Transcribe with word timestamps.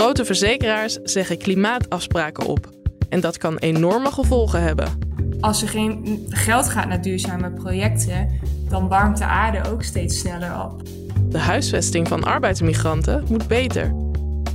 Grote 0.00 0.24
verzekeraars 0.24 0.98
zeggen 1.02 1.38
klimaatafspraken 1.38 2.46
op. 2.46 2.70
En 3.08 3.20
dat 3.20 3.38
kan 3.38 3.56
enorme 3.56 4.10
gevolgen 4.10 4.62
hebben. 4.62 4.98
Als 5.40 5.62
er 5.62 5.68
geen 5.68 6.26
geld 6.28 6.68
gaat 6.68 6.88
naar 6.88 7.02
duurzame 7.02 7.50
projecten, 7.50 8.40
dan 8.68 8.88
warmt 8.88 9.18
de 9.18 9.24
aarde 9.24 9.70
ook 9.70 9.82
steeds 9.82 10.18
sneller 10.18 10.64
op. 10.64 10.82
De 11.28 11.38
huisvesting 11.38 12.08
van 12.08 12.24
arbeidsmigranten 12.24 13.24
moet 13.28 13.48
beter. 13.48 13.94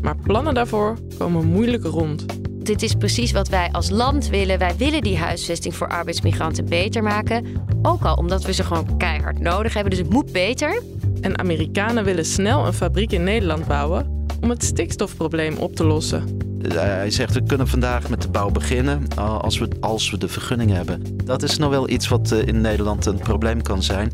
Maar 0.01 0.15
plannen 0.17 0.53
daarvoor 0.53 0.97
komen 1.17 1.45
moeilijk 1.45 1.83
rond. 1.83 2.25
Dit 2.65 2.81
is 2.81 2.93
precies 2.93 3.31
wat 3.31 3.49
wij 3.49 3.69
als 3.71 3.89
land 3.89 4.29
willen. 4.29 4.59
Wij 4.59 4.75
willen 4.77 5.01
die 5.01 5.17
huisvesting 5.17 5.75
voor 5.75 5.87
arbeidsmigranten 5.87 6.65
beter 6.65 7.03
maken. 7.03 7.45
Ook 7.81 8.03
al 8.03 8.15
omdat 8.15 8.43
we 8.43 8.53
ze 8.53 8.63
gewoon 8.63 8.97
keihard 8.97 9.39
nodig 9.39 9.73
hebben. 9.73 9.91
Dus 9.91 9.99
het 9.99 10.09
moet 10.09 10.31
beter. 10.31 10.81
En 11.21 11.39
Amerikanen 11.39 12.03
willen 12.03 12.25
snel 12.25 12.65
een 12.65 12.73
fabriek 12.73 13.11
in 13.11 13.23
Nederland 13.23 13.67
bouwen 13.67 14.14
om 14.45 14.51
het 14.51 14.63
stikstofprobleem 14.63 15.57
op 15.57 15.75
te 15.75 15.83
lossen. 15.83 16.37
Hij 16.67 17.11
zegt 17.11 17.33
we 17.33 17.43
kunnen 17.43 17.67
vandaag 17.67 18.09
met 18.09 18.21
de 18.21 18.29
bouw 18.29 18.49
beginnen 18.49 19.07
als 19.17 19.57
we, 19.57 19.67
als 19.79 20.11
we 20.11 20.17
de 20.17 20.27
vergunning 20.27 20.71
hebben. 20.71 21.17
Dat 21.25 21.43
is 21.43 21.57
nog 21.57 21.69
wel 21.69 21.89
iets 21.89 22.07
wat 22.07 22.31
in 22.31 22.61
Nederland 22.61 23.05
een 23.05 23.17
probleem 23.17 23.61
kan 23.61 23.83
zijn. 23.83 24.11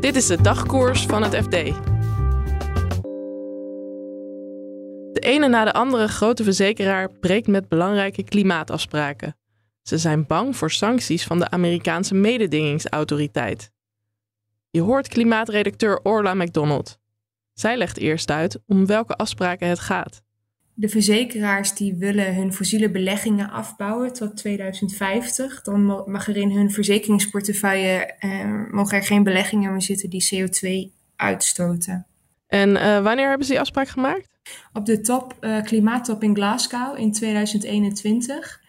Dit 0.00 0.16
is 0.16 0.26
de 0.26 0.42
dagkoers 0.42 1.06
van 1.06 1.22
het 1.22 1.36
FD. 1.36 1.50
De 5.12 5.20
ene 5.20 5.48
na 5.48 5.64
de 5.64 5.72
andere 5.72 6.08
grote 6.08 6.44
verzekeraar 6.44 7.10
breekt 7.20 7.46
met 7.46 7.68
belangrijke 7.68 8.22
klimaatafspraken. 8.22 9.36
Ze 9.82 9.98
zijn 9.98 10.26
bang 10.26 10.56
voor 10.56 10.70
sancties 10.70 11.24
van 11.24 11.38
de 11.38 11.50
Amerikaanse 11.50 12.14
mededingingsautoriteit. 12.14 13.70
Je 14.70 14.80
hoort 14.80 15.08
klimaatredacteur 15.08 16.00
Orla 16.02 16.34
McDonald. 16.34 16.98
Zij 17.58 17.76
legt 17.76 17.98
eerst 17.98 18.30
uit 18.30 18.60
om 18.66 18.86
welke 18.86 19.16
afspraken 19.16 19.68
het 19.68 19.78
gaat. 19.78 20.22
De 20.74 20.88
verzekeraars 20.88 21.74
die 21.74 21.94
willen 21.94 22.34
hun 22.34 22.52
fossiele 22.52 22.90
beleggingen 22.90 23.50
afbouwen 23.50 24.12
tot 24.12 24.36
2050. 24.36 25.62
Dan 25.62 25.84
mag 26.06 26.28
er 26.28 26.36
in 26.36 26.50
hun 26.50 26.70
verzekeringsportefeuille 26.70 28.14
eh, 28.18 28.70
mogen 28.70 28.96
er 28.96 29.04
geen 29.04 29.22
beleggingen 29.22 29.70
meer 29.70 29.82
zitten 29.82 30.10
die 30.10 30.28
CO2 30.34 30.92
uitstoten. 31.16 32.06
En 32.46 32.68
uh, 32.70 33.02
wanneer 33.02 33.28
hebben 33.28 33.46
ze 33.46 33.52
die 33.52 33.60
afspraak 33.60 33.88
gemaakt? 33.88 34.28
Op 34.72 34.86
de 34.86 35.00
top, 35.00 35.36
uh, 35.40 35.62
klimaattop 35.62 36.22
in 36.22 36.34
Glasgow 36.34 36.98
in 36.98 37.12
2021. 37.12 38.60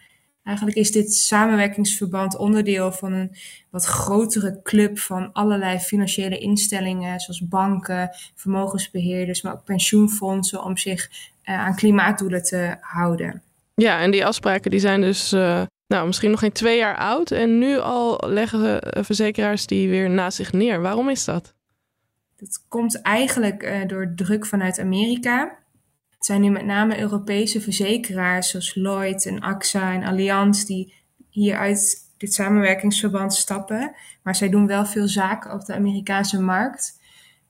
Eigenlijk 0.42 0.76
is 0.76 0.92
dit 0.92 1.14
samenwerkingsverband 1.14 2.36
onderdeel 2.36 2.92
van 2.92 3.12
een 3.12 3.36
wat 3.70 3.84
grotere 3.84 4.60
club 4.62 4.98
van 4.98 5.32
allerlei 5.32 5.78
financiële 5.78 6.38
instellingen, 6.38 7.20
zoals 7.20 7.48
banken, 7.48 8.10
vermogensbeheerders, 8.34 9.42
maar 9.42 9.52
ook 9.52 9.64
pensioenfondsen, 9.64 10.64
om 10.64 10.76
zich 10.76 11.10
uh, 11.44 11.58
aan 11.58 11.74
klimaatdoelen 11.74 12.42
te 12.42 12.76
houden. 12.80 13.42
Ja, 13.74 14.00
en 14.00 14.10
die 14.10 14.26
afspraken 14.26 14.70
die 14.70 14.80
zijn 14.80 15.00
dus 15.00 15.32
uh, 15.32 15.62
nou, 15.86 16.06
misschien 16.06 16.30
nog 16.30 16.40
geen 16.40 16.52
twee 16.52 16.78
jaar 16.78 16.96
oud. 16.96 17.30
En 17.30 17.58
nu 17.58 17.78
al 17.78 18.24
leggen 18.26 18.80
verzekeraars 19.04 19.66
die 19.66 19.88
weer 19.88 20.10
naast 20.10 20.36
zich 20.36 20.52
neer. 20.52 20.80
Waarom 20.80 21.08
is 21.08 21.24
dat? 21.24 21.54
Dat 22.36 22.64
komt 22.68 23.02
eigenlijk 23.02 23.62
uh, 23.62 23.86
door 23.86 24.12
druk 24.16 24.46
vanuit 24.46 24.78
Amerika. 24.78 25.58
Het 26.20 26.28
zijn 26.28 26.40
nu 26.40 26.50
met 26.50 26.64
name 26.64 26.98
Europese 26.98 27.60
verzekeraars 27.60 28.50
zoals 28.50 28.74
Lloyd 28.74 29.26
en 29.26 29.40
AXA 29.40 29.92
en 29.92 30.04
Allianz 30.04 30.64
die 30.64 30.94
hier 31.30 31.58
uit 31.58 31.96
dit 32.16 32.34
samenwerkingsverband 32.34 33.34
stappen. 33.34 33.94
Maar 34.22 34.36
zij 34.36 34.48
doen 34.48 34.66
wel 34.66 34.86
veel 34.86 35.08
zaken 35.08 35.52
op 35.52 35.64
de 35.64 35.74
Amerikaanse 35.74 36.40
markt. 36.40 37.00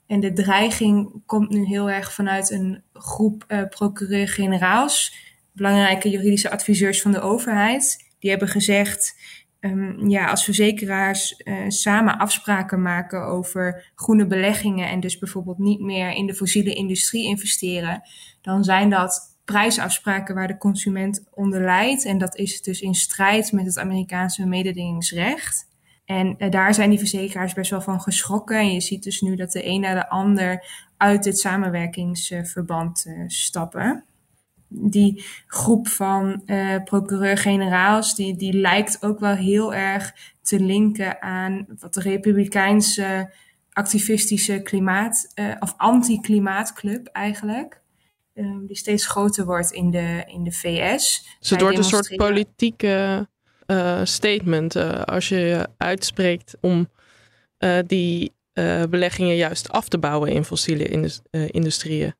En 0.06 0.20
de 0.20 0.32
dreiging 0.32 1.22
komt 1.26 1.50
nu 1.50 1.64
heel 1.64 1.90
erg 1.90 2.12
vanuit 2.12 2.50
een 2.50 2.82
groep 2.92 3.44
uh, 3.48 3.62
procureur-generaals, 3.68 5.14
belangrijke 5.52 6.10
juridische 6.10 6.50
adviseurs 6.50 7.02
van 7.02 7.12
de 7.12 7.20
overheid. 7.20 8.14
Die 8.18 8.30
hebben 8.30 8.48
gezegd, 8.48 9.16
um, 9.60 10.08
ja, 10.08 10.26
als 10.26 10.44
verzekeraars 10.44 11.40
uh, 11.44 11.64
samen 11.68 12.18
afspraken 12.18 12.82
maken 12.82 13.24
over 13.26 13.90
groene 13.94 14.26
beleggingen 14.26 14.88
en 14.88 15.00
dus 15.00 15.18
bijvoorbeeld 15.18 15.58
niet 15.58 15.80
meer 15.80 16.10
in 16.10 16.26
de 16.26 16.34
fossiele 16.34 16.74
industrie 16.74 17.24
investeren, 17.24 18.02
dan 18.40 18.64
zijn 18.64 18.90
dat 18.90 19.38
prijsafspraken 19.44 20.34
waar 20.34 20.46
de 20.46 20.58
consument 20.58 21.24
onder 21.30 21.64
leidt. 21.64 22.04
En 22.04 22.18
dat 22.18 22.36
is 22.36 22.62
dus 22.62 22.80
in 22.80 22.94
strijd 22.94 23.52
met 23.52 23.66
het 23.66 23.78
Amerikaanse 23.78 24.46
mededingingsrecht. 24.46 25.68
En 26.04 26.34
uh, 26.38 26.50
daar 26.50 26.74
zijn 26.74 26.90
die 26.90 26.98
verzekeraars 26.98 27.52
best 27.52 27.70
wel 27.70 27.80
van 27.80 28.00
geschrokken. 28.00 28.58
En 28.58 28.72
je 28.72 28.80
ziet 28.80 29.02
dus 29.02 29.20
nu 29.20 29.36
dat 29.36 29.52
de 29.52 29.66
een 29.66 29.80
na 29.80 29.94
de 29.94 30.08
ander 30.08 30.64
uit 30.96 31.22
dit 31.22 31.38
samenwerkingsverband 31.38 33.04
uh, 33.06 33.24
stappen. 33.26 34.04
Die 34.72 35.24
groep 35.46 35.88
van 35.88 36.42
uh, 36.46 36.76
procureur-generaals, 36.84 38.14
die, 38.14 38.36
die 38.36 38.52
lijkt 38.52 39.02
ook 39.02 39.20
wel 39.20 39.34
heel 39.34 39.74
erg 39.74 40.14
te 40.42 40.60
linken 40.60 41.22
aan 41.22 41.66
wat 41.78 41.94
de 41.94 42.00
Republikeinse 42.00 43.32
activistische 43.72 44.60
klimaat, 44.62 45.32
of 45.58 45.74
anti-klimaatclub 45.76 47.06
eigenlijk. 47.06 47.80
Um, 48.34 48.66
die 48.66 48.76
steeds 48.76 49.06
groter 49.06 49.44
wordt 49.44 49.70
in 49.70 49.90
de, 49.90 50.24
in 50.26 50.44
de 50.44 50.52
VS. 50.52 51.36
Dus 51.38 51.50
het 51.50 51.60
wordt 51.60 51.78
een 51.78 51.84
soort 51.84 52.16
politieke 52.16 53.28
uh, 53.66 54.00
statement 54.04 54.76
als 55.06 55.28
je 55.28 55.36
je 55.36 55.68
uitspreekt 55.76 56.56
om 56.60 56.88
die 57.86 58.32
beleggingen 58.90 59.36
juist 59.36 59.70
af 59.70 59.88
te 59.88 59.98
bouwen 59.98 60.32
in 60.32 60.44
fossiele 60.44 60.88
indus 60.88 61.20
industrieën. 61.30 62.14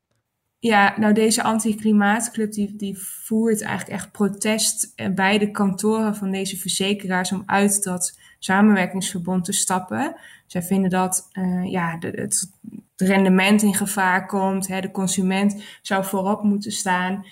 Ja, 0.62 0.94
nou 0.98 1.14
deze 1.14 1.42
anti-klimaatclub 1.42 2.52
die, 2.52 2.98
voert 2.98 3.62
eigenlijk 3.62 4.00
echt 4.00 4.12
protest 4.12 4.94
bij 5.14 5.38
de 5.38 5.50
kantoren 5.50 6.16
van 6.16 6.30
deze 6.30 6.56
verzekeraars 6.56 7.32
om 7.32 7.42
uit 7.46 7.82
dat 7.82 8.18
samenwerkingsverbond 8.38 9.44
te 9.44 9.52
stappen. 9.52 10.16
Zij 10.46 10.62
vinden 10.62 10.90
dat 10.90 11.28
ja, 11.64 11.96
de, 11.96 12.08
het 12.08 12.50
rendement 12.96 13.62
in 13.62 13.74
gevaar 13.74 14.26
komt. 14.26 14.66
Hè, 14.66 14.80
de 14.80 14.90
consument 14.90 15.62
zou 15.82 16.04
voorop 16.04 16.42
moeten 16.42 16.72
staan. 16.72 17.26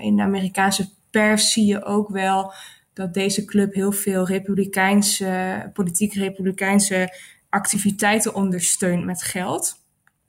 in 0.00 0.16
de 0.16 0.22
Amerikaanse 0.22 0.88
pers 1.10 1.52
zie 1.52 1.66
je 1.66 1.84
ook 1.84 2.08
wel 2.08 2.52
dat 2.92 3.14
deze 3.14 3.44
club 3.44 3.74
heel 3.74 3.92
veel 3.92 4.26
republikeinse, 4.26 5.70
politiek 5.72 6.14
republikeinse 6.14 7.18
activiteiten 7.48 8.34
ondersteunt 8.34 9.04
met 9.04 9.22
geld. 9.22 9.83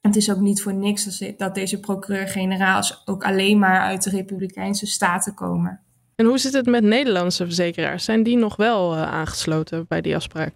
Het 0.06 0.16
is 0.16 0.32
ook 0.32 0.40
niet 0.40 0.62
voor 0.62 0.74
niks 0.74 1.20
dat 1.38 1.56
deze 1.56 1.80
procureur-generaals 1.80 3.02
ook 3.06 3.24
alleen 3.24 3.60
maar 3.60 3.80
uit 3.80 4.04
de 4.04 4.10
republikeinse 4.10 4.86
staten 4.86 5.34
komen. 5.34 5.80
En 6.16 6.26
hoe 6.26 6.38
zit 6.38 6.54
het 6.54 6.66
met 6.66 6.84
Nederlandse 6.84 7.46
verzekeraars? 7.46 8.04
Zijn 8.04 8.24
die 8.24 8.38
nog 8.38 8.56
wel 8.56 8.94
uh, 8.94 9.02
aangesloten 9.02 9.86
bij 9.88 10.02
die 10.02 10.16
afspraak? 10.16 10.54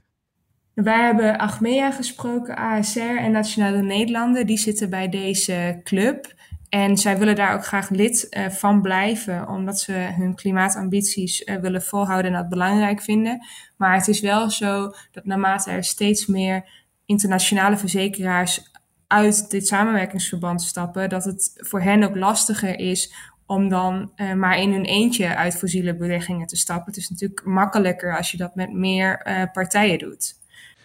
Wij 0.73 1.05
hebben 1.05 1.37
Achmea 1.37 1.91
gesproken, 1.91 2.55
ASR 2.55 2.99
en 2.99 3.31
Nationale 3.31 3.81
Nederlanden. 3.81 4.45
Die 4.45 4.57
zitten 4.57 4.89
bij 4.89 5.09
deze 5.09 5.79
club. 5.83 6.33
En 6.69 6.97
zij 6.97 7.17
willen 7.17 7.35
daar 7.35 7.53
ook 7.53 7.65
graag 7.65 7.89
lid 7.89 8.27
uh, 8.29 8.49
van 8.49 8.81
blijven, 8.81 9.47
omdat 9.47 9.79
ze 9.79 9.91
hun 9.93 10.35
klimaatambities 10.35 11.41
uh, 11.41 11.55
willen 11.55 11.81
volhouden 11.81 12.31
en 12.31 12.37
dat 12.37 12.49
belangrijk 12.49 13.01
vinden. 13.01 13.45
Maar 13.77 13.95
het 13.95 14.07
is 14.07 14.19
wel 14.19 14.49
zo 14.49 14.91
dat 15.11 15.25
naarmate 15.25 15.71
er 15.71 15.83
steeds 15.83 16.25
meer 16.25 16.69
internationale 17.05 17.77
verzekeraars 17.77 18.69
uit 19.09 19.49
dit 19.49 19.67
samenwerkingsverband 19.67 20.61
stappen, 20.61 21.09
dat 21.09 21.25
het 21.25 21.51
voor 21.55 21.81
hen 21.81 22.03
ook 22.03 22.15
lastiger 22.15 22.79
is 22.79 23.13
om 23.45 23.69
dan 23.69 24.11
uh, 24.15 24.33
maar 24.33 24.57
in 24.57 24.71
hun 24.71 24.85
eentje 24.85 25.35
uit 25.35 25.57
fossiele 25.57 25.95
beleggingen 25.95 26.47
te 26.47 26.55
stappen. 26.55 26.85
Het 26.85 26.97
is 26.97 27.09
natuurlijk 27.09 27.45
makkelijker 27.45 28.17
als 28.17 28.31
je 28.31 28.37
dat 28.37 28.55
met 28.55 28.73
meer 28.73 29.49
partijen 29.53 29.97
doet. 29.97 30.37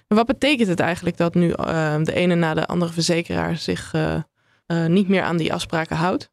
Wat 0.08 0.26
betekent 0.26 0.68
het 0.68 0.80
eigenlijk 0.80 1.16
dat 1.16 1.34
nu 1.34 1.48
de 2.02 2.12
ene 2.14 2.34
na 2.34 2.54
de 2.54 2.66
andere 2.66 2.92
verzekeraar 2.92 3.56
zich 3.56 3.92
niet 4.86 5.08
meer 5.08 5.22
aan 5.22 5.36
die 5.36 5.52
afspraken 5.52 5.96
houdt? 5.96 6.32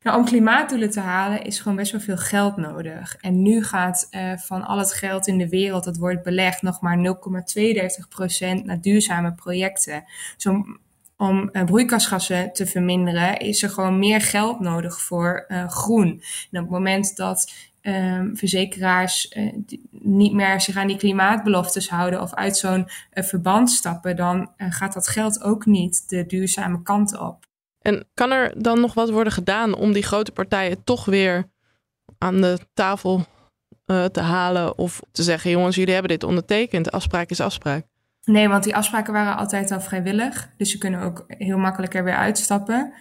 Nou, 0.00 0.18
om 0.18 0.24
klimaatdoelen 0.24 0.90
te 0.90 1.00
halen 1.00 1.42
is 1.44 1.60
gewoon 1.60 1.76
best 1.76 1.92
wel 1.92 2.00
veel 2.00 2.16
geld 2.16 2.56
nodig. 2.56 3.16
En 3.16 3.42
nu 3.42 3.64
gaat 3.64 4.08
van 4.36 4.62
al 4.62 4.78
het 4.78 4.92
geld 4.92 5.26
in 5.26 5.38
de 5.38 5.48
wereld 5.48 5.84
dat 5.84 5.96
wordt 5.96 6.22
belegd 6.22 6.62
nog 6.62 6.80
maar 6.80 6.96
0,32% 8.58 8.64
naar 8.64 8.80
duurzame 8.80 9.34
projecten. 9.34 10.04
Zo'n 10.36 10.78
om 11.16 11.48
uh, 11.52 11.64
broeikasgassen 11.64 12.52
te 12.52 12.66
verminderen, 12.66 13.38
is 13.38 13.62
er 13.62 13.70
gewoon 13.70 13.98
meer 13.98 14.20
geld 14.20 14.60
nodig 14.60 15.00
voor 15.00 15.44
uh, 15.48 15.68
groen. 15.68 16.08
En 16.50 16.60
op 16.60 16.64
het 16.64 16.70
moment 16.70 17.16
dat 17.16 17.52
um, 17.82 18.36
verzekeraars 18.36 19.32
uh, 19.36 19.52
niet 19.90 20.32
meer 20.32 20.60
zich 20.60 20.76
aan 20.76 20.86
die 20.86 20.96
klimaatbeloftes 20.96 21.88
houden 21.88 22.20
of 22.22 22.34
uit 22.34 22.56
zo'n 22.56 22.88
verband 23.10 23.70
stappen, 23.70 24.16
dan 24.16 24.50
gaat 24.56 24.92
dat 24.92 25.08
geld 25.08 25.42
ook 25.42 25.66
niet 25.66 26.08
de 26.08 26.26
duurzame 26.26 26.82
kant 26.82 27.18
op. 27.18 27.46
En 27.80 28.06
kan 28.14 28.30
er 28.30 28.62
dan 28.62 28.80
nog 28.80 28.94
wat 28.94 29.10
worden 29.10 29.32
gedaan 29.32 29.74
om 29.74 29.92
die 29.92 30.02
grote 30.02 30.32
partijen 30.32 30.84
toch 30.84 31.04
weer 31.04 31.44
aan 32.18 32.40
de 32.40 32.58
tafel 32.74 33.24
te 33.86 34.20
halen 34.20 34.78
of 34.78 35.00
te 35.12 35.22
zeggen: 35.22 35.50
jongens, 35.50 35.76
jullie 35.76 35.92
hebben 35.92 36.10
dit 36.10 36.22
ondertekend, 36.24 36.90
afspraak 36.90 37.30
is 37.30 37.40
afspraak? 37.40 37.86
Nee, 38.24 38.48
want 38.48 38.64
die 38.64 38.76
afspraken 38.76 39.12
waren 39.12 39.36
altijd 39.36 39.70
al 39.70 39.80
vrijwillig. 39.80 40.50
Dus 40.56 40.70
ze 40.70 40.78
kunnen 40.78 41.00
ook 41.00 41.24
heel 41.28 41.58
makkelijk 41.58 41.94
er 41.94 42.04
weer 42.04 42.16
uitstappen. 42.16 42.92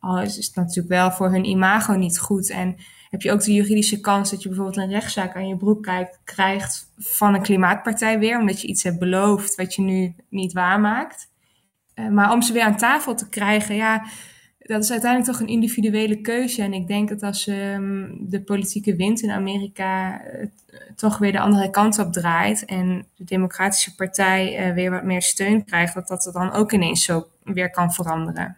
Al 0.00 0.20
is 0.20 0.36
het 0.36 0.54
natuurlijk 0.54 0.88
wel 0.88 1.10
voor 1.12 1.30
hun 1.30 1.44
imago 1.44 1.92
niet 1.94 2.18
goed. 2.18 2.50
En 2.50 2.76
heb 3.10 3.22
je 3.22 3.32
ook 3.32 3.42
de 3.42 3.52
juridische 3.52 4.00
kans 4.00 4.30
dat 4.30 4.42
je 4.42 4.48
bijvoorbeeld 4.48 4.76
een 4.76 4.90
rechtszaak 4.90 5.36
aan 5.36 5.48
je 5.48 5.56
broek 5.56 5.88
krijgt 6.24 6.92
van 6.96 7.34
een 7.34 7.42
klimaatpartij 7.42 8.18
weer. 8.18 8.38
Omdat 8.38 8.60
je 8.60 8.66
iets 8.66 8.82
hebt 8.82 8.98
beloofd 8.98 9.54
wat 9.54 9.74
je 9.74 9.82
nu 9.82 10.14
niet 10.28 10.52
waarmaakt. 10.52 11.30
Uh, 11.94 12.08
maar 12.08 12.32
om 12.32 12.42
ze 12.42 12.52
weer 12.52 12.62
aan 12.62 12.76
tafel 12.76 13.14
te 13.14 13.28
krijgen, 13.28 13.74
ja, 13.74 14.04
dat 14.62 14.82
is 14.82 14.90
uiteindelijk 14.90 15.30
toch 15.30 15.40
een 15.40 15.54
individuele 15.54 16.20
keuze. 16.20 16.62
En 16.62 16.72
ik 16.72 16.86
denk 16.86 17.08
dat 17.08 17.22
als 17.22 17.46
um, 17.46 18.16
de 18.20 18.42
politieke 18.42 18.96
wind 18.96 19.22
in 19.22 19.30
Amerika 19.30 20.20
uh, 20.24 20.46
toch 20.96 21.18
weer 21.18 21.32
de 21.32 21.40
andere 21.40 21.70
kant 21.70 21.98
op 21.98 22.12
draait 22.12 22.64
en 22.64 23.06
de 23.16 23.24
Democratische 23.24 23.94
Partij 23.94 24.68
uh, 24.68 24.74
weer 24.74 24.90
wat 24.90 25.04
meer 25.04 25.22
steun 25.22 25.64
krijgt, 25.64 25.94
dat 25.94 26.08
dat 26.08 26.30
dan 26.32 26.52
ook 26.52 26.72
ineens 26.72 27.04
zo 27.04 27.28
weer 27.42 27.70
kan 27.70 27.92
veranderen. 27.92 28.56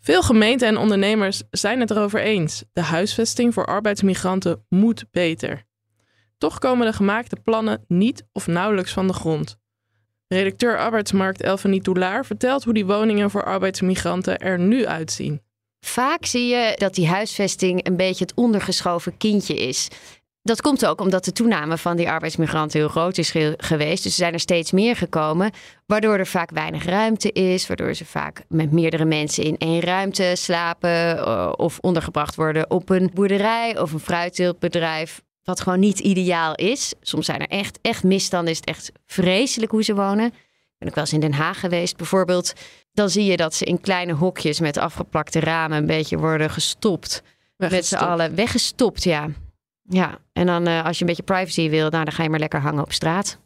Veel 0.00 0.22
gemeenten 0.22 0.68
en 0.68 0.76
ondernemers 0.76 1.42
zijn 1.50 1.80
het 1.80 1.90
erover 1.90 2.20
eens. 2.20 2.64
De 2.72 2.82
huisvesting 2.82 3.54
voor 3.54 3.66
arbeidsmigranten 3.66 4.64
moet 4.68 5.04
beter. 5.10 5.64
Toch 6.38 6.58
komen 6.58 6.86
de 6.86 6.92
gemaakte 6.92 7.36
plannen 7.36 7.84
niet 7.88 8.26
of 8.32 8.46
nauwelijks 8.46 8.92
van 8.92 9.06
de 9.06 9.12
grond. 9.12 9.62
Redacteur 10.34 10.78
arbeidsmarkt 10.78 11.42
Elfanie 11.42 11.82
Toulaar 11.82 12.26
vertelt 12.26 12.64
hoe 12.64 12.74
die 12.74 12.86
woningen 12.86 13.30
voor 13.30 13.44
arbeidsmigranten 13.44 14.38
er 14.38 14.58
nu 14.58 14.86
uitzien. 14.86 15.40
Vaak 15.80 16.24
zie 16.24 16.46
je 16.46 16.72
dat 16.76 16.94
die 16.94 17.08
huisvesting 17.08 17.86
een 17.86 17.96
beetje 17.96 18.24
het 18.24 18.34
ondergeschoven 18.34 19.16
kindje 19.16 19.56
is. 19.56 19.88
Dat 20.42 20.60
komt 20.60 20.86
ook 20.86 21.00
omdat 21.00 21.24
de 21.24 21.32
toename 21.32 21.78
van 21.78 21.96
die 21.96 22.10
arbeidsmigranten 22.10 22.78
heel 22.80 22.88
groot 22.88 23.18
is 23.18 23.34
geweest. 23.56 24.02
Dus 24.02 24.12
er 24.12 24.18
zijn 24.18 24.32
er 24.32 24.40
steeds 24.40 24.72
meer 24.72 24.96
gekomen, 24.96 25.50
waardoor 25.86 26.18
er 26.18 26.26
vaak 26.26 26.50
weinig 26.50 26.84
ruimte 26.84 27.32
is, 27.32 27.66
waardoor 27.66 27.94
ze 27.94 28.04
vaak 28.04 28.44
met 28.48 28.72
meerdere 28.72 29.04
mensen 29.04 29.44
in 29.44 29.58
één 29.58 29.80
ruimte 29.80 30.32
slapen 30.34 31.18
eh, 31.18 31.52
of 31.56 31.78
ondergebracht 31.80 32.34
worden 32.34 32.70
op 32.70 32.90
een 32.90 33.10
boerderij 33.14 33.78
of 33.78 33.92
een 33.92 34.00
fruitteeltbedrijf. 34.00 35.22
Wat 35.44 35.60
gewoon 35.60 35.80
niet 35.80 35.98
ideaal 35.98 36.54
is. 36.54 36.92
Soms 37.00 37.26
zijn 37.26 37.40
er 37.40 37.48
echt, 37.48 37.78
echt 37.82 38.02
misstanden. 38.02 38.50
Is 38.50 38.56
het 38.56 38.68
echt 38.68 38.92
vreselijk 39.06 39.72
hoe 39.72 39.82
ze 39.82 39.94
wonen. 39.94 40.34
Ben 40.78 40.88
ik 40.88 40.94
wel 40.94 41.04
eens 41.04 41.12
in 41.12 41.20
Den 41.20 41.32
Haag 41.32 41.60
geweest 41.60 41.96
bijvoorbeeld. 41.96 42.52
Dan 42.92 43.10
zie 43.10 43.24
je 43.24 43.36
dat 43.36 43.54
ze 43.54 43.64
in 43.64 43.80
kleine 43.80 44.12
hokjes 44.12 44.60
met 44.60 44.76
afgeplakte 44.76 45.40
ramen 45.40 45.78
een 45.78 45.86
beetje 45.86 46.18
worden 46.18 46.50
gestopt. 46.50 47.22
Met 47.56 47.86
z'n 47.86 47.94
allen 47.94 48.34
weggestopt, 48.34 49.02
ja. 49.02 49.28
Ja, 49.82 50.18
en 50.32 50.46
dan 50.46 50.68
uh, 50.68 50.84
als 50.84 50.94
je 50.94 51.00
een 51.00 51.08
beetje 51.08 51.22
privacy 51.22 51.68
wil, 51.68 51.90
nou, 51.90 52.04
dan 52.04 52.12
ga 52.12 52.22
je 52.22 52.30
maar 52.30 52.38
lekker 52.38 52.60
hangen 52.60 52.82
op 52.82 52.92
straat. 52.92 53.38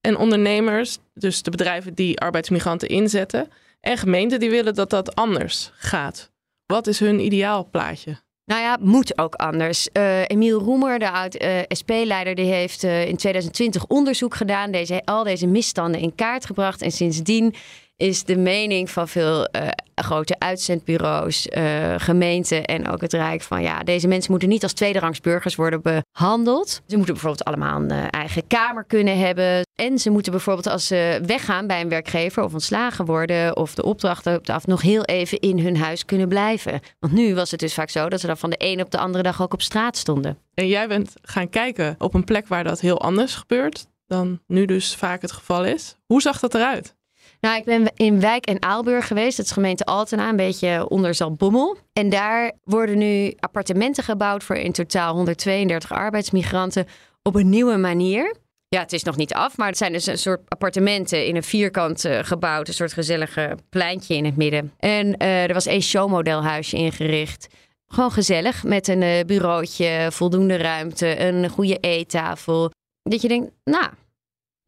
En 0.00 0.16
ondernemers, 0.16 0.98
dus 1.14 1.42
de 1.42 1.50
bedrijven 1.50 1.94
die 1.94 2.18
arbeidsmigranten 2.18 2.88
inzetten, 2.88 3.48
en 3.80 3.96
gemeenten 3.96 4.40
die 4.40 4.50
willen 4.50 4.74
dat 4.74 4.90
dat 4.90 5.14
anders 5.14 5.70
gaat. 5.74 6.30
Wat 6.66 6.86
is 6.86 6.98
hun 6.98 7.20
ideaalplaatje? 7.20 8.22
Nou 8.50 8.62
ja, 8.62 8.78
moet 8.80 9.18
ook 9.18 9.34
anders. 9.34 9.88
Uh, 9.92 10.20
Emiel 10.26 10.58
Roemer, 10.58 10.98
de 10.98 11.10
oud-SP-leider, 11.10 12.34
die 12.34 12.52
heeft 12.52 12.84
uh, 12.84 13.08
in 13.08 13.16
2020 13.16 13.86
onderzoek 13.86 14.34
gedaan, 14.34 14.70
deze, 14.70 15.02
al 15.04 15.24
deze 15.24 15.46
misstanden 15.46 16.00
in 16.00 16.14
kaart 16.14 16.46
gebracht. 16.46 16.82
En 16.82 16.90
sindsdien 16.90 17.54
is 18.00 18.24
de 18.24 18.36
mening 18.36 18.90
van 18.90 19.08
veel 19.08 19.48
uh, 19.56 19.68
grote 19.94 20.38
uitzendbureaus, 20.38 21.46
uh, 21.46 21.94
gemeenten 21.96 22.64
en 22.64 22.88
ook 22.88 23.00
het 23.00 23.12
Rijk 23.12 23.42
van 23.42 23.62
ja, 23.62 23.82
deze 23.82 24.08
mensen 24.08 24.30
moeten 24.30 24.48
niet 24.48 24.62
als 24.62 24.72
tweederangs 24.72 25.20
burgers 25.20 25.54
worden 25.54 25.82
behandeld. 25.82 26.68
Ze 26.68 26.96
moeten 26.96 27.14
bijvoorbeeld 27.14 27.44
allemaal 27.44 27.80
een 27.80 27.92
uh, 27.92 28.04
eigen 28.10 28.46
kamer 28.46 28.84
kunnen 28.84 29.18
hebben. 29.18 29.62
En 29.74 29.98
ze 29.98 30.10
moeten 30.10 30.32
bijvoorbeeld 30.32 30.66
als 30.66 30.86
ze 30.86 31.20
weggaan 31.26 31.66
bij 31.66 31.80
een 31.80 31.88
werkgever 31.88 32.42
of 32.42 32.52
ontslagen 32.52 33.04
worden 33.04 33.56
of 33.56 33.74
de 33.74 33.82
opdrachten 33.82 34.36
op 34.36 34.46
de 34.46 34.52
af 34.52 34.66
nog 34.66 34.82
heel 34.82 35.04
even 35.04 35.38
in 35.38 35.58
hun 35.58 35.76
huis 35.76 36.04
kunnen 36.04 36.28
blijven. 36.28 36.80
Want 36.98 37.12
nu 37.12 37.34
was 37.34 37.50
het 37.50 37.60
dus 37.60 37.74
vaak 37.74 37.90
zo 37.90 38.08
dat 38.08 38.20
ze 38.20 38.26
dan 38.26 38.36
van 38.36 38.50
de 38.50 38.56
ene 38.56 38.82
op 38.82 38.90
de 38.90 38.98
andere 38.98 39.22
dag 39.22 39.42
ook 39.42 39.52
op 39.52 39.62
straat 39.62 39.96
stonden. 39.96 40.38
En 40.54 40.66
jij 40.66 40.88
bent 40.88 41.14
gaan 41.22 41.48
kijken 41.48 41.94
op 41.98 42.14
een 42.14 42.24
plek 42.24 42.48
waar 42.48 42.64
dat 42.64 42.80
heel 42.80 43.00
anders 43.00 43.34
gebeurt 43.34 43.86
dan 44.06 44.40
nu 44.46 44.64
dus 44.64 44.96
vaak 44.96 45.22
het 45.22 45.32
geval 45.32 45.64
is. 45.64 45.96
Hoe 46.06 46.22
zag 46.22 46.38
dat 46.38 46.54
eruit? 46.54 46.98
Nou, 47.40 47.56
ik 47.56 47.64
ben 47.64 47.92
in 47.94 48.20
Wijk 48.20 48.46
en 48.46 48.62
Aalburg 48.62 49.06
geweest. 49.06 49.36
Dat 49.36 49.46
is 49.46 49.52
gemeente 49.52 49.84
Altena, 49.84 50.28
een 50.28 50.36
beetje 50.36 50.88
onder 50.88 51.14
Zaltbommel. 51.14 51.76
En 51.92 52.08
daar 52.08 52.52
worden 52.64 52.98
nu 52.98 53.34
appartementen 53.38 54.04
gebouwd 54.04 54.44
voor 54.44 54.56
in 54.56 54.72
totaal 54.72 55.14
132 55.14 55.92
arbeidsmigranten 55.92 56.86
op 57.22 57.34
een 57.34 57.48
nieuwe 57.48 57.76
manier. 57.76 58.36
Ja, 58.68 58.80
het 58.80 58.92
is 58.92 59.02
nog 59.02 59.16
niet 59.16 59.34
af, 59.34 59.56
maar 59.56 59.68
het 59.68 59.76
zijn 59.76 59.92
dus 59.92 60.06
een 60.06 60.18
soort 60.18 60.40
appartementen 60.48 61.26
in 61.26 61.36
een 61.36 61.42
vierkant 61.42 62.04
uh, 62.04 62.18
gebouwd. 62.22 62.68
Een 62.68 62.74
soort 62.74 62.92
gezellige 62.92 63.56
pleintje 63.68 64.16
in 64.16 64.24
het 64.24 64.36
midden. 64.36 64.72
En 64.78 65.06
uh, 65.06 65.42
er 65.42 65.52
was 65.52 65.66
één 65.66 65.82
showmodelhuisje 65.82 66.76
ingericht. 66.76 67.46
Gewoon 67.86 68.12
gezellig, 68.12 68.64
met 68.64 68.88
een 68.88 69.02
uh, 69.02 69.20
bureautje, 69.26 70.08
voldoende 70.10 70.56
ruimte, 70.56 71.20
een 71.20 71.48
goede 71.48 71.78
eettafel. 71.78 72.70
Dat 73.02 73.22
je 73.22 73.28
denkt, 73.28 73.50
nou, 73.64 73.86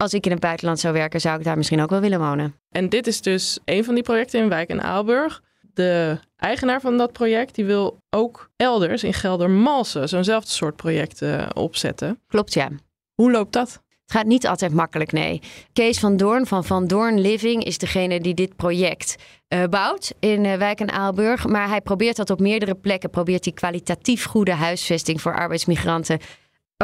als 0.03 0.15
ik 0.15 0.25
in 0.25 0.31
het 0.31 0.41
buitenland 0.41 0.81
zou 0.81 0.95
werken, 0.95 1.21
zou 1.21 1.39
ik 1.39 1.45
daar 1.45 1.57
misschien 1.57 1.81
ook 1.83 1.91
wel 1.91 2.01
willen 2.01 2.19
wonen. 2.19 2.55
En 2.71 2.89
dit 2.89 3.07
is 3.07 3.21
dus 3.21 3.59
een 3.65 3.85
van 3.85 3.95
die 3.95 4.03
projecten 4.03 4.41
in 4.41 4.49
Wijk 4.49 4.69
en 4.69 4.83
Aalburg. 4.83 5.43
De 5.75 6.19
eigenaar 6.37 6.81
van 6.81 6.97
dat 6.97 7.13
project 7.13 7.55
die 7.55 7.65
wil 7.65 7.99
ook 8.11 8.51
elders 8.57 9.05
in 9.05 9.15
Geldermalsen 9.15 10.09
zo'nzelfde 10.09 10.51
soort 10.51 10.77
project 10.77 11.23
uh, 11.23 11.47
opzetten. 11.55 12.21
Klopt, 12.27 12.55
ja. 12.55 12.69
Hoe 13.15 13.31
loopt 13.31 13.53
dat? 13.53 13.83
Het 14.03 14.21
gaat 14.21 14.27
niet 14.27 14.47
altijd 14.47 14.73
makkelijk, 14.73 15.13
nee. 15.13 15.41
Kees 15.73 15.99
van 15.99 16.17
Doorn 16.17 16.47
van 16.47 16.65
Van 16.65 16.87
Doorn 16.87 17.21
Living 17.21 17.65
is 17.65 17.79
degene 17.79 18.21
die 18.21 18.35
dit 18.35 18.57
project 18.57 19.17
uh, 19.49 19.65
bouwt 19.65 20.15
in 20.21 20.45
uh, 20.45 20.55
Wijk 20.55 20.81
en 20.81 20.93
Aalburg. 20.93 21.47
Maar 21.47 21.69
hij 21.69 21.81
probeert 21.81 22.17
dat 22.17 22.31
op 22.31 22.41
meerdere 22.41 22.75
plekken. 22.75 23.11
Probeert 23.11 23.45
die 23.45 23.53
kwalitatief 23.53 24.25
goede 24.25 24.53
huisvesting 24.53 25.21
voor 25.21 25.35
arbeidsmigranten 25.35 26.19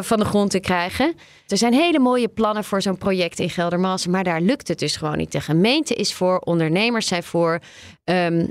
van 0.06 0.18
de 0.18 0.24
grond 0.24 0.50
te 0.50 0.60
krijgen. 0.60 1.14
Er 1.48 1.56
zijn 1.56 1.72
hele 1.72 1.98
mooie 1.98 2.28
plannen 2.28 2.64
voor 2.64 2.82
zo'n 2.82 2.98
project 2.98 3.38
in 3.38 3.50
Geldermalsen, 3.50 4.10
maar 4.10 4.24
daar 4.24 4.40
lukt 4.40 4.68
het 4.68 4.78
dus 4.78 4.96
gewoon 4.96 5.16
niet. 5.16 5.32
De 5.32 5.40
gemeente 5.40 5.94
is 5.94 6.14
voor, 6.14 6.38
ondernemers 6.38 7.06
zijn 7.06 7.22
voor. 7.22 7.60
Um, 8.04 8.50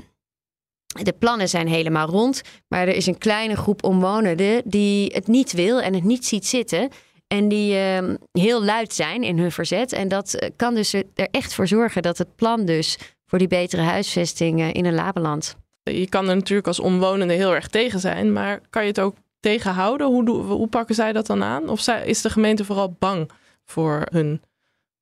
de 1.02 1.12
plannen 1.18 1.48
zijn 1.48 1.68
helemaal 1.68 2.08
rond, 2.08 2.42
maar 2.68 2.88
er 2.88 2.94
is 2.94 3.06
een 3.06 3.18
kleine 3.18 3.56
groep 3.56 3.84
omwonenden 3.84 4.62
die 4.64 5.10
het 5.14 5.26
niet 5.26 5.52
wil 5.52 5.80
en 5.80 5.94
het 5.94 6.04
niet 6.04 6.26
ziet 6.26 6.46
zitten. 6.46 6.88
En 7.26 7.48
die 7.48 7.76
um, 7.76 8.18
heel 8.32 8.64
luid 8.64 8.94
zijn 8.94 9.22
in 9.22 9.38
hun 9.38 9.52
verzet. 9.52 9.92
En 9.92 10.08
dat 10.08 10.34
eh, 10.34 10.50
kan 10.56 10.74
dus 10.74 10.92
er 10.92 11.28
echt 11.30 11.54
voor 11.54 11.66
zorgen 11.66 12.02
dat 12.02 12.18
het 12.18 12.36
plan 12.36 12.64
dus 12.64 12.98
voor 13.26 13.38
die 13.38 13.48
betere 13.48 13.82
huisvesting 13.82 14.60
uh, 14.60 14.74
in 14.74 14.84
een 14.84 14.94
labeland. 14.94 15.56
Je 15.82 16.08
kan 16.08 16.28
er 16.28 16.34
natuurlijk 16.34 16.66
als 16.66 16.80
omwonende 16.80 17.34
heel 17.34 17.54
erg 17.54 17.68
tegen 17.68 18.00
zijn, 18.00 18.32
maar 18.32 18.60
kan 18.70 18.82
je 18.82 18.88
het 18.88 19.00
ook 19.00 19.14
tegenhouden? 19.40 20.06
Hoe, 20.06 20.30
hoe 20.30 20.68
pakken 20.68 20.94
zij 20.94 21.12
dat 21.12 21.26
dan 21.26 21.42
aan? 21.42 21.68
Of 21.68 21.88
is 21.88 22.22
de 22.22 22.30
gemeente 22.30 22.64
vooral 22.64 22.96
bang 22.98 23.30
voor 23.64 24.06
hun 24.10 24.42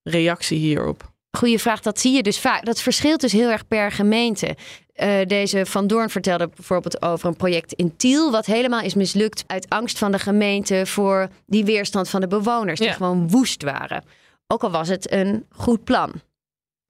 reactie 0.02 0.58
hierop? 0.58 1.14
Goeie 1.30 1.58
vraag, 1.58 1.80
dat 1.80 2.00
zie 2.00 2.12
je 2.12 2.22
dus 2.22 2.40
vaak. 2.40 2.64
Dat 2.64 2.80
verschilt 2.80 3.20
dus 3.20 3.32
heel 3.32 3.50
erg 3.50 3.66
per 3.66 3.92
gemeente. 3.92 4.56
Uh, 4.96 5.26
deze 5.26 5.66
Van 5.66 5.86
Doorn 5.86 6.10
vertelde 6.10 6.48
bijvoorbeeld 6.48 7.02
over 7.02 7.28
een 7.28 7.36
project 7.36 7.72
in 7.72 7.96
Tiel, 7.96 8.30
wat 8.30 8.46
helemaal 8.46 8.80
is 8.80 8.94
mislukt 8.94 9.44
uit 9.46 9.68
angst 9.68 9.98
van 9.98 10.12
de 10.12 10.18
gemeente 10.18 10.86
voor 10.86 11.28
die 11.46 11.64
weerstand 11.64 12.08
van 12.08 12.20
de 12.20 12.26
bewoners, 12.26 12.78
die 12.78 12.88
ja. 12.88 12.94
gewoon 12.94 13.28
woest 13.28 13.62
waren. 13.62 14.04
Ook 14.46 14.62
al 14.62 14.70
was 14.70 14.88
het 14.88 15.12
een 15.12 15.46
goed 15.50 15.84
plan, 15.84 16.12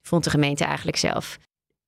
vond 0.01 0.23
de 0.23 0.29
gemeente 0.29 0.63
eigenlijk 0.63 0.97
zelf. 0.97 1.37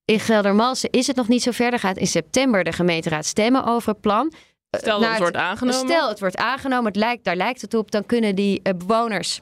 In 0.05 0.19
Geldermalsen 0.19 0.89
is 0.89 1.07
het 1.07 1.15
nog 1.15 1.27
niet 1.27 1.43
zo 1.43 1.51
ver. 1.51 1.73
Er 1.73 1.79
gaat 1.79 1.97
in 1.97 2.07
september 2.07 2.63
de 2.63 2.71
gemeenteraad 2.71 3.25
stemmen 3.25 3.65
over 3.65 3.89
het 3.89 4.01
plan. 4.01 4.33
Stel 4.77 4.99
dat 4.99 5.09
het 5.09 5.19
wordt 5.19 5.35
aangenomen. 5.35 5.89
Stel 5.89 6.09
het 6.09 6.19
wordt 6.19 6.37
aangenomen, 6.37 6.85
het 6.85 6.95
lijkt, 6.95 7.23
daar 7.23 7.35
lijkt 7.35 7.61
het 7.61 7.73
op, 7.73 7.91
dan 7.91 8.05
kunnen 8.05 8.35
die 8.35 8.59
uh, 8.63 8.73
bewoners 8.73 9.41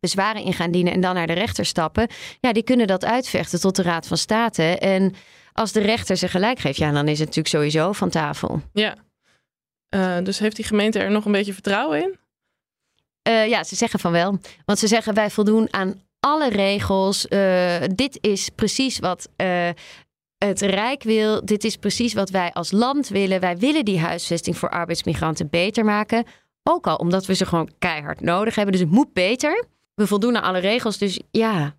bezwaren 0.00 0.42
in 0.42 0.52
gaan 0.52 0.70
dienen 0.70 0.92
en 0.92 1.00
dan 1.00 1.14
naar 1.14 1.26
de 1.26 1.32
rechter 1.32 1.66
stappen. 1.66 2.08
Ja, 2.40 2.52
die 2.52 2.62
kunnen 2.62 2.86
dat 2.86 3.04
uitvechten 3.04 3.60
tot 3.60 3.76
de 3.76 3.82
Raad 3.82 4.06
van 4.06 4.16
State. 4.16 4.78
En 4.78 5.14
als 5.52 5.72
de 5.72 5.80
rechter 5.80 6.16
ze 6.16 6.28
gelijk 6.28 6.58
geeft, 6.58 6.78
ja, 6.78 6.92
dan 6.92 7.08
is 7.08 7.18
het 7.18 7.28
natuurlijk 7.28 7.54
sowieso 7.54 7.92
van 7.92 8.10
tafel. 8.10 8.62
Ja. 8.72 8.94
Uh, 9.94 10.18
dus 10.22 10.38
heeft 10.38 10.56
die 10.56 10.64
gemeente 10.64 10.98
er 10.98 11.10
nog 11.10 11.24
een 11.24 11.32
beetje 11.32 11.52
vertrouwen 11.52 12.02
in? 12.02 12.18
Eh, 13.22 13.48
ja, 13.48 13.64
ze 13.64 13.74
zeggen 13.74 14.00
van 14.00 14.12
wel. 14.12 14.38
Want 14.64 14.78
ze 14.78 14.86
zeggen 14.86 15.14
wij 15.14 15.30
voldoen 15.30 15.68
aan 15.70 16.02
alle 16.20 16.48
regels. 16.48 17.26
Uh, 17.28 17.74
dit 17.94 18.18
is 18.20 18.48
precies 18.48 18.98
wat 18.98 19.28
uh, 19.36 19.68
het 20.38 20.60
Rijk 20.60 21.02
wil. 21.02 21.44
Dit 21.44 21.64
is 21.64 21.76
precies 21.76 22.14
wat 22.14 22.30
wij 22.30 22.52
als 22.52 22.70
land 22.72 23.08
willen. 23.08 23.40
Wij 23.40 23.56
willen 23.56 23.84
die 23.84 24.00
huisvesting 24.00 24.56
voor 24.58 24.70
arbeidsmigranten 24.70 25.48
beter 25.50 25.84
maken. 25.84 26.24
Ook 26.62 26.86
al 26.86 26.96
omdat 26.96 27.26
we 27.26 27.34
ze 27.34 27.46
gewoon 27.46 27.70
keihard 27.78 28.20
nodig 28.20 28.54
hebben. 28.54 28.72
Dus 28.72 28.82
het 28.82 28.90
moet 28.90 29.12
beter. 29.12 29.64
We 29.94 30.06
voldoen 30.06 30.36
aan 30.36 30.42
alle 30.42 30.58
regels. 30.58 30.98
Dus 30.98 31.20
ja, 31.30 31.74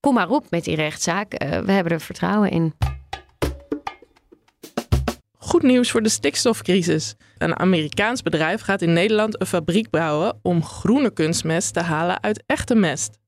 kom 0.00 0.14
maar 0.14 0.30
op 0.30 0.50
met 0.50 0.64
die 0.64 0.76
rechtszaak. 0.76 1.32
we 1.38 1.72
hebben 1.72 1.92
er 1.92 2.00
vertrouwen 2.00 2.50
in. 2.50 2.74
Goed 5.38 5.62
nieuws 5.62 5.90
voor 5.90 6.02
de 6.02 6.08
stikstofcrisis. 6.08 7.14
Een 7.38 7.58
Amerikaans 7.58 8.22
bedrijf 8.22 8.60
gaat 8.60 8.82
in 8.82 8.92
Nederland 8.92 9.40
een 9.40 9.46
fabriek 9.46 9.90
bouwen 9.90 10.38
om 10.42 10.64
groene 10.64 11.10
kunstmest 11.10 11.74
te 11.74 11.80
halen 11.80 12.22
uit 12.22 12.42
echte 12.46 12.74
mest. 12.74 13.18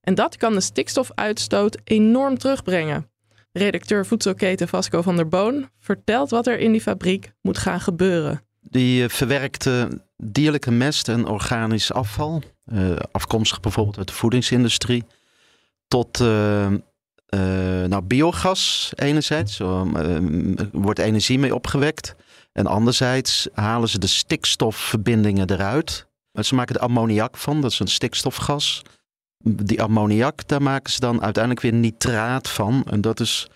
En 0.00 0.14
dat 0.14 0.36
kan 0.36 0.52
de 0.52 0.60
stikstofuitstoot 0.60 1.78
enorm 1.84 2.38
terugbrengen. 2.38 3.10
Redacteur 3.58 4.06
voedselketen 4.06 4.68
Vasco 4.68 5.02
van 5.02 5.16
der 5.16 5.28
Boon 5.28 5.68
vertelt 5.80 6.30
wat 6.30 6.46
er 6.46 6.58
in 6.58 6.72
die 6.72 6.80
fabriek 6.80 7.32
moet 7.42 7.58
gaan 7.58 7.80
gebeuren. 7.80 8.42
Die 8.60 9.02
eh, 9.02 9.08
verwerkte 9.08 10.00
dierlijke 10.16 10.70
mest 10.70 11.08
en 11.08 11.26
organisch 11.26 11.92
afval, 11.92 12.42
eh, 12.64 12.96
afkomstig 13.12 13.60
bijvoorbeeld 13.60 13.98
uit 13.98 14.08
de 14.08 14.14
voedingsindustrie, 14.14 15.04
tot 15.88 16.20
uh, 16.20 16.66
nou, 17.86 18.02
biogas 18.02 18.92
enerzijds, 18.94 19.58
er 19.58 20.68
wordt 20.72 20.98
energie 20.98 21.38
mee 21.38 21.54
opgewekt. 21.54 22.14
En 22.52 22.66
anderzijds 22.66 23.48
halen 23.52 23.88
ze 23.88 23.98
de 23.98 24.06
stikstofverbindingen 24.06 25.50
eruit. 25.50 26.06
Ze 26.32 26.54
maken 26.54 26.74
er 26.74 26.80
ammoniak 26.80 27.36
van, 27.36 27.60
dat 27.60 27.70
is 27.70 27.78
een 27.78 27.88
stikstofgas 27.88 28.82
die 29.38 29.82
ammoniak, 29.82 30.48
daar 30.48 30.62
maken 30.62 30.92
ze 30.92 31.00
dan 31.00 31.22
uiteindelijk 31.22 31.62
weer 31.62 31.72
nitraat 31.72 32.48
van. 32.48 32.84
En 32.90 33.00
dat 33.00 33.20
is 33.20 33.48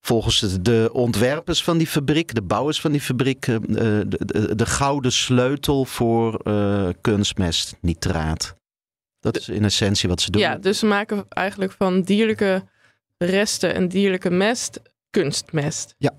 volgens 0.00 0.58
de 0.60 0.90
ontwerpers 0.92 1.62
van 1.62 1.78
die 1.78 1.86
fabriek, 1.86 2.34
de 2.34 2.42
bouwers 2.42 2.80
van 2.80 2.92
die 2.92 3.00
fabriek, 3.00 3.46
eh, 3.46 3.56
de, 3.66 4.06
de, 4.18 4.54
de 4.54 4.66
gouden 4.66 5.12
sleutel 5.12 5.84
voor 5.84 6.40
uh, 6.44 6.88
kunstmest, 7.00 7.76
nitraat. 7.80 8.54
Dat 9.20 9.38
is 9.38 9.48
in 9.48 9.64
essentie 9.64 10.08
wat 10.08 10.20
ze 10.20 10.30
doen. 10.30 10.40
Ja, 10.40 10.56
dus 10.56 10.78
ze 10.78 10.86
maken 10.86 11.24
eigenlijk 11.28 11.72
van 11.72 12.02
dierlijke 12.02 12.64
resten 13.18 13.74
en 13.74 13.88
dierlijke 13.88 14.30
mest 14.30 14.80
kunstmest. 15.10 15.94
Ja, 15.98 16.12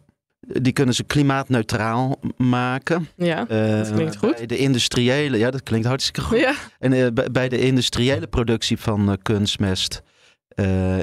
die 0.47 0.73
kunnen 0.73 0.95
ze 0.95 1.03
klimaatneutraal 1.03 2.19
maken. 2.37 3.07
Ja, 3.15 3.45
dat 3.45 3.93
klinkt 3.93 4.13
eh, 4.13 4.19
goed. 4.19 4.35
Bij 4.35 4.45
de 4.45 4.57
industriële, 4.57 5.37
ja, 5.37 5.51
dat 5.51 5.63
klinkt 5.63 5.87
hartstikke 5.87 6.21
goed. 6.21 6.39
Ja. 6.39 6.53
En 6.79 6.93
uh, 6.93 7.07
bij 7.31 7.49
de 7.49 7.59
industriële 7.59 8.27
productie 8.27 8.77
van 8.77 9.09
uh, 9.09 9.15
kunstmest, 9.21 10.01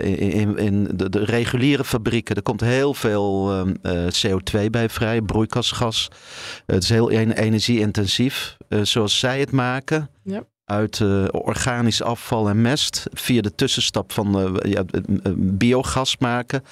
in, 0.02 0.58
in 0.58 0.88
de, 0.94 1.08
de, 1.08 1.24
reguliere 1.24 1.84
fabrieken, 1.84 2.36
er 2.36 2.42
komt 2.42 2.60
heel 2.60 2.94
veel 2.94 3.52
ehm, 3.82 4.10
CO2 4.26 4.70
bij 4.70 4.88
vrij, 4.88 5.22
broeikasgas. 5.22 6.08
het 6.66 6.82
is 6.82 6.88
heel 6.88 7.10
energie-intensief. 7.10 8.56
zoals 8.82 9.18
zij 9.18 9.40
het 9.40 9.50
maken, 9.50 10.10
ja. 10.22 10.42
uit 10.64 11.00
organisch 11.30 12.02
afval 12.02 12.48
en 12.48 12.62
mest, 12.62 13.06
via 13.12 13.40
de 13.40 13.54
tussenstap 13.54 14.12
van 14.12 14.60
ja, 14.62 14.84
biogas 15.36 16.18
maken 16.18 16.62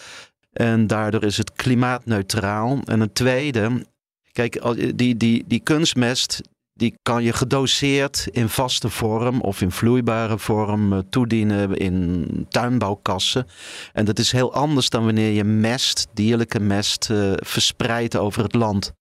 en 0.52 0.86
daardoor 0.86 1.24
is 1.24 1.36
het 1.36 1.52
klimaatneutraal. 1.52 2.80
En 2.84 3.00
een 3.00 3.12
tweede, 3.12 3.86
kijk, 4.32 4.62
die, 4.96 5.16
die, 5.16 5.44
die 5.46 5.60
kunstmest, 5.60 6.40
die 6.74 6.94
kan 7.02 7.22
je 7.22 7.32
gedoseerd 7.32 8.28
in 8.30 8.48
vaste 8.48 8.88
vorm 8.88 9.40
of 9.40 9.60
in 9.60 9.70
vloeibare 9.70 10.38
vorm 10.38 10.92
eh, 10.92 10.98
toedienen 11.10 11.76
in 11.76 12.26
tuinbouwkassen. 12.48 13.46
En 13.92 14.04
dat 14.04 14.18
is 14.18 14.32
heel 14.32 14.54
anders 14.54 14.90
dan 14.90 15.04
wanneer 15.04 15.32
je 15.32 15.44
mest, 15.44 16.06
dierlijke 16.14 16.60
mest, 16.60 17.08
uh, 17.10 17.32
verspreidt 17.36 18.16
over 18.16 18.42
het 18.42 18.54
land. 18.54 18.92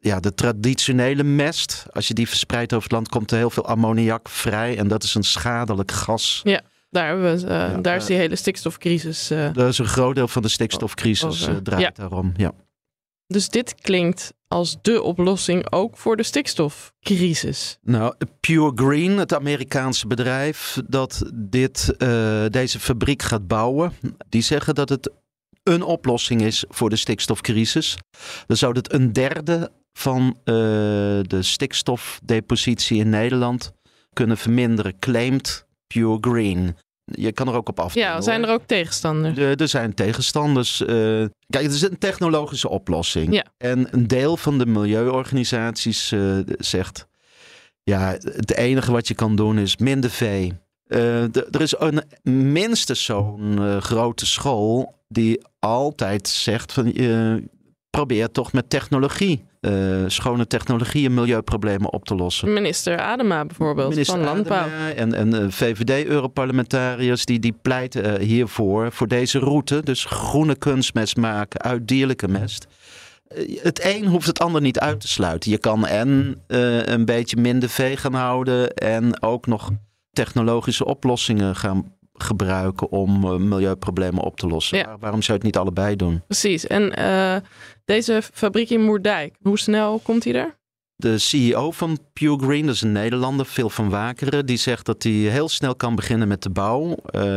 Ja, 0.00 0.20
de 0.20 0.34
traditionele 0.34 1.22
mest, 1.22 1.86
als 1.92 2.08
je 2.08 2.14
die 2.14 2.28
verspreidt 2.28 2.72
over 2.72 2.84
het 2.84 2.92
land, 2.92 3.08
komt 3.08 3.30
er 3.30 3.36
heel 3.36 3.50
veel 3.50 3.66
ammoniak 3.66 4.28
vrij. 4.28 4.78
En 4.78 4.88
dat 4.88 5.02
is 5.02 5.14
een 5.14 5.24
schadelijk 5.24 5.90
gas. 5.90 6.40
Ja. 6.44 6.60
Daar, 6.92 7.22
we, 7.22 7.42
uh, 7.44 7.82
daar 7.82 7.96
is 7.96 8.06
die 8.06 8.16
hele 8.16 8.36
stikstofcrisis. 8.36 9.30
Uh, 9.30 9.52
dat 9.52 9.68
is 9.68 9.78
een 9.78 9.86
groot 9.86 10.14
deel 10.14 10.28
van 10.28 10.42
de 10.42 10.48
stikstofcrisis 10.48 11.48
draait 11.62 11.96
daarom. 11.96 12.32
Ja. 12.36 12.52
Dus 13.26 13.48
dit 13.48 13.74
klinkt 13.74 14.32
als 14.48 14.76
de 14.82 15.02
oplossing 15.02 15.72
ook 15.72 15.96
voor 15.96 16.16
de 16.16 16.22
stikstofcrisis. 16.22 17.78
Nou, 17.82 18.14
Pure 18.40 18.72
Green, 18.74 19.18
het 19.18 19.34
Amerikaanse 19.34 20.06
bedrijf 20.06 20.78
dat 20.86 21.30
dit, 21.34 21.94
deze 22.48 22.80
fabriek 22.80 23.22
gaat 23.22 23.46
bouwen, 23.46 23.92
die 24.28 24.42
zeggen 24.42 24.74
dat 24.74 24.88
het 24.88 25.10
een 25.62 25.82
oplossing 25.82 26.42
is 26.42 26.64
voor 26.68 26.90
de 26.90 26.96
stikstofcrisis. 26.96 27.96
Dan 28.46 28.56
zou 28.56 28.76
het 28.76 28.92
een 28.92 29.12
derde 29.12 29.72
van 29.92 30.38
de 30.44 31.38
stikstofdepositie 31.40 32.98
in 32.98 33.10
Nederland 33.10 33.72
kunnen 34.12 34.36
verminderen, 34.36 34.98
claimt 34.98 35.66
Pure 35.92 36.18
Green. 36.20 36.76
Je 37.04 37.32
kan 37.32 37.48
er 37.48 37.54
ook 37.54 37.68
op 37.68 37.80
af. 37.80 37.94
Ja, 37.94 38.20
zijn 38.20 38.42
er 38.42 38.50
ook 38.50 38.62
tegenstanders? 38.66 39.38
Er, 39.38 39.60
er 39.60 39.68
zijn 39.68 39.94
tegenstanders. 39.94 40.80
Uh, 40.80 40.86
kijk, 41.48 41.64
het 41.64 41.72
is 41.72 41.82
een 41.82 41.98
technologische 41.98 42.68
oplossing. 42.68 43.34
Ja. 43.34 43.44
En 43.58 43.88
een 43.90 44.06
deel 44.06 44.36
van 44.36 44.58
de 44.58 44.66
milieuorganisaties 44.66 46.12
uh, 46.12 46.38
zegt: 46.58 47.06
ja, 47.82 48.16
het 48.22 48.54
enige 48.54 48.92
wat 48.92 49.08
je 49.08 49.14
kan 49.14 49.36
doen 49.36 49.58
is 49.58 49.76
minder 49.76 50.10
vee. 50.10 50.52
Uh, 50.86 51.22
er 51.36 51.60
is 51.60 51.74
een, 51.78 52.02
minstens 52.52 53.04
zo'n 53.04 53.80
grote 53.80 54.26
school 54.26 54.94
die 55.08 55.40
altijd 55.58 56.28
zegt 56.28 56.72
van 56.72 56.86
probeer 57.92 58.30
toch 58.30 58.52
met 58.52 58.70
technologie 58.70 59.44
uh, 59.62 60.04
schone 60.06 60.46
technologieën 60.46 61.14
milieuproblemen 61.14 61.92
op 61.92 62.04
te 62.04 62.14
lossen. 62.14 62.52
Minister 62.52 62.98
Adema 62.98 63.44
bijvoorbeeld 63.44 63.88
Minister 63.88 64.16
van 64.16 64.24
Landbouw. 64.24 64.68
en, 64.96 65.14
en 65.14 65.34
uh, 65.34 65.44
VVD-europarlementariërs 65.48 67.24
die, 67.24 67.38
die 67.38 67.54
pleiten 67.62 68.20
uh, 68.20 68.26
hiervoor, 68.26 68.92
voor 68.92 69.08
deze 69.08 69.38
route. 69.38 69.82
Dus 69.82 70.04
groene 70.04 70.56
kunstmest 70.56 71.16
maken 71.16 71.60
uit 71.60 71.88
dierlijke 71.88 72.28
mest. 72.28 72.66
Het 73.62 73.84
een 73.84 74.06
hoeft 74.06 74.26
het 74.26 74.40
ander 74.40 74.60
niet 74.60 74.78
uit 74.78 75.00
te 75.00 75.08
sluiten. 75.08 75.50
Je 75.50 75.58
kan 75.58 75.86
en 75.86 76.40
een 76.46 77.04
beetje 77.04 77.36
minder 77.36 77.68
vee 77.68 77.96
gaan 77.96 78.14
houden 78.14 78.74
en 78.74 79.22
ook 79.22 79.46
nog 79.46 79.70
technologische 80.12 80.84
oplossingen 80.84 81.56
gaan 81.56 81.94
gebruiken 82.14 82.90
om 82.90 83.48
milieuproblemen 83.48 84.22
op 84.22 84.36
te 84.36 84.46
lossen. 84.46 84.78
Ja. 84.78 84.96
waarom 85.00 85.22
zou 85.22 85.38
je 85.38 85.44
het 85.44 85.54
niet 85.54 85.62
allebei 85.62 85.96
doen? 85.96 86.22
Precies. 86.26 86.66
En 86.66 86.92
deze 87.84 88.22
fabriek 88.32 88.70
in 88.70 88.82
Moerdijk, 88.82 89.36
hoe 89.42 89.58
snel 89.58 89.98
komt 89.98 90.24
hij 90.24 90.34
er? 90.34 90.60
De 90.96 91.18
CEO 91.18 91.70
van 91.70 91.98
Pure 92.12 92.38
Green, 92.38 92.66
dat 92.66 92.74
is 92.74 92.80
een 92.80 92.92
Nederlander, 92.92 93.46
Phil 93.46 93.70
van 93.70 93.88
Wakeren, 93.88 94.46
die 94.46 94.56
zegt 94.56 94.86
dat 94.86 95.02
hij 95.02 95.12
heel 95.12 95.48
snel 95.48 95.74
kan 95.74 95.94
beginnen 95.94 96.28
met 96.28 96.42
de 96.42 96.50
bouw. 96.50 96.88
Uh, 96.88 96.94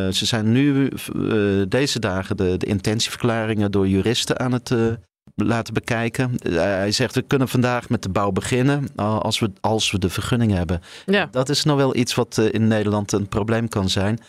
ze 0.10 0.26
zijn 0.26 0.52
nu 0.52 0.90
uh, 1.16 1.64
deze 1.68 2.00
dagen 2.00 2.38
de, 2.38 2.58
de, 2.58 2.66
intentieverklaringen 2.66 3.72
door 3.72 3.88
juristen 3.88 4.40
aan 4.40 4.52
het 4.52 4.70
uh, 4.70 4.94
laten 5.36 5.74
bekijken. 5.74 6.36
hij 6.50 6.92
zegt 6.92 7.16
we 7.16 7.22
kunnen 7.22 7.48
vandaag 7.48 7.90
met 7.90 8.04
de 8.04 8.10
bouw 8.10 8.32
beginnen 8.32 8.96
als 8.96 9.40
we, 9.40 9.52
als 9.62 9.92
we 9.92 10.00
de 10.00 10.10
vergunning 10.10 10.52
hebben. 10.52 10.82
Ja. 11.06 11.28
Dat 11.32 11.50
is 11.50 11.64
nou 11.64 11.78
wel 11.78 11.96
iets 11.96 12.16
wat 12.16 12.38
in 12.38 12.68
Nederland 12.68 13.12
een 13.12 13.28
probleem 13.28 13.68
kan 13.68 13.90
zijn. 13.90 14.20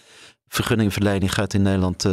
Vergunningverlening 0.49 1.35
gaat 1.35 1.55
in 1.55 1.63
Nederland 1.63 2.09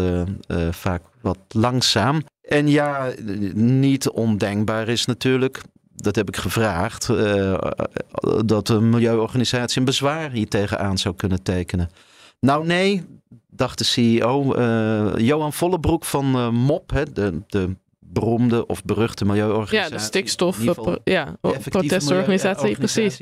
vaak 0.72 1.02
wat 1.22 1.40
langzaam. 1.48 2.22
En 2.44 2.68
ja, 2.68 3.14
niet 3.54 4.10
ondenkbaar 4.10 4.88
is 4.88 5.06
natuurlijk, 5.06 5.62
dat 5.96 6.16
heb 6.16 6.28
ik 6.28 6.38
gevraagd, 6.38 7.10
uh, 7.10 7.58
dat 8.46 8.70
een 8.70 8.90
milieuorganisatie 8.90 9.80
een 9.80 9.86
bezwaar 9.86 10.32
hier 10.32 10.48
tegenaan 10.48 10.98
zou 10.98 11.16
kunnen 11.16 11.44
tekenen. 11.44 11.90
Nou 12.40 12.66
nee, 12.66 13.04
dacht 13.50 13.78
de 13.78 13.84
CEO. 13.84 14.56
Uh, 14.56 15.08
eh, 15.08 15.18
Johan 15.18 15.54
Vollebroek 15.54 16.06
van 16.06 16.36
uh, 16.36 16.50
MOP, 16.50 16.92
hè, 16.92 17.12
de, 17.12 17.42
de 17.48 17.76
beroemde 18.00 18.68
of 18.68 18.84
beruchte 18.84 19.26
milieuorganisatie. 19.26 19.92
Ja, 19.92 19.98
de 19.98 20.04
stikstof 20.04 20.58
ja, 21.04 21.38
protestorganisatie, 21.70 22.78
precies. 22.78 23.20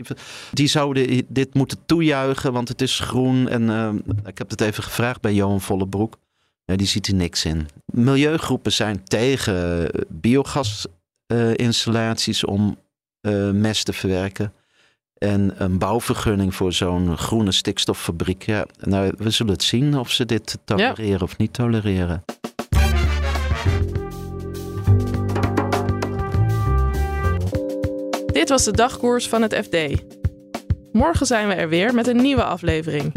Die 0.51 0.67
zouden 0.67 1.25
dit 1.27 1.53
moeten 1.53 1.77
toejuichen, 1.85 2.53
want 2.53 2.67
het 2.67 2.81
is 2.81 2.99
groen. 2.99 3.47
En 3.47 4.03
ik 4.25 4.37
heb 4.37 4.49
het 4.49 4.61
even 4.61 4.83
gevraagd 4.83 5.21
bij 5.21 5.33
Johan 5.33 5.61
Vollebroek. 5.61 6.17
Ja, 6.71 6.77
die 6.77 6.87
ziet 6.87 7.07
er 7.07 7.15
niks 7.15 7.45
in. 7.45 7.67
Milieugroepen 7.85 8.71
zijn 8.71 9.03
tegen 9.03 9.89
biogasinstallaties 10.09 12.45
om 12.45 12.77
uh, 13.21 13.49
mest 13.49 13.85
te 13.85 13.93
verwerken. 13.93 14.53
En 15.17 15.63
een 15.63 15.77
bouwvergunning 15.77 16.55
voor 16.55 16.73
zo'n 16.73 17.17
groene 17.17 17.51
stikstoffabriek. 17.51 18.45
Ja, 18.45 18.65
nou, 18.79 19.13
we 19.17 19.29
zullen 19.29 19.53
het 19.53 19.63
zien 19.63 19.97
of 19.97 20.11
ze 20.11 20.25
dit 20.25 20.57
tolereren 20.65 21.21
of 21.21 21.37
niet 21.37 21.53
tolereren. 21.53 22.23
Dit 28.25 28.49
was 28.49 28.63
de 28.63 28.71
dagkoers 28.71 29.27
van 29.27 29.41
het 29.41 29.55
FD. 29.55 29.77
Morgen 30.91 31.25
zijn 31.25 31.47
we 31.47 31.53
er 31.53 31.69
weer 31.69 31.93
met 31.93 32.07
een 32.07 32.21
nieuwe 32.21 32.43
aflevering. 32.43 33.13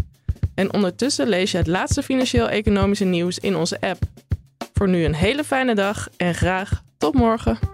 En 0.55 0.73
ondertussen 0.73 1.29
lees 1.29 1.51
je 1.51 1.57
het 1.57 1.67
laatste 1.67 2.03
financieel-economische 2.03 3.05
nieuws 3.05 3.39
in 3.39 3.57
onze 3.57 3.81
app. 3.81 4.03
Voor 4.73 4.89
nu 4.89 5.05
een 5.05 5.15
hele 5.15 5.45
fijne 5.45 5.75
dag 5.75 6.09
en 6.17 6.35
graag 6.35 6.83
tot 6.99 7.15
morgen. 7.15 7.74